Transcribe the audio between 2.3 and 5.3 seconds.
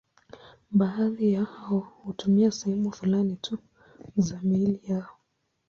sehemu fulani tu za miili yao.